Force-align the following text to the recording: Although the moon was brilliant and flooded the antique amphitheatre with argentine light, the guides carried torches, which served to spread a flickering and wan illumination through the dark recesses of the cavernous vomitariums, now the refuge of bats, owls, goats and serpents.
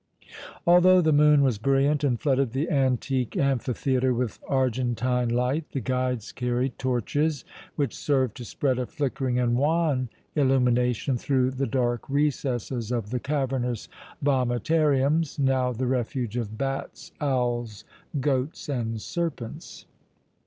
Although 0.65 1.01
the 1.01 1.13
moon 1.13 1.43
was 1.43 1.59
brilliant 1.59 2.03
and 2.03 2.19
flooded 2.19 2.53
the 2.53 2.71
antique 2.71 3.37
amphitheatre 3.37 4.15
with 4.15 4.39
argentine 4.47 5.29
light, 5.29 5.69
the 5.73 5.79
guides 5.79 6.31
carried 6.31 6.79
torches, 6.79 7.45
which 7.75 7.95
served 7.95 8.35
to 8.37 8.43
spread 8.43 8.79
a 8.79 8.87
flickering 8.87 9.37
and 9.37 9.55
wan 9.55 10.09
illumination 10.35 11.17
through 11.17 11.51
the 11.51 11.67
dark 11.67 12.09
recesses 12.09 12.91
of 12.91 13.11
the 13.11 13.19
cavernous 13.19 13.89
vomitariums, 14.23 15.37
now 15.37 15.71
the 15.71 15.85
refuge 15.85 16.35
of 16.35 16.57
bats, 16.57 17.11
owls, 17.21 17.85
goats 18.19 18.67
and 18.69 18.99
serpents. 19.03 19.85